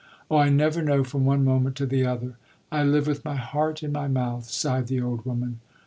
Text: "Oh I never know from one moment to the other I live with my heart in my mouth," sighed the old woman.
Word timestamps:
"Oh 0.31 0.37
I 0.37 0.49
never 0.49 0.81
know 0.81 1.03
from 1.03 1.25
one 1.25 1.43
moment 1.45 1.75
to 1.75 1.85
the 1.85 2.07
other 2.07 2.35
I 2.71 2.81
live 2.81 3.05
with 3.05 3.23
my 3.23 3.35
heart 3.35 3.83
in 3.83 3.91
my 3.91 4.07
mouth," 4.07 4.45
sighed 4.49 4.87
the 4.87 4.99
old 4.99 5.23
woman. 5.27 5.59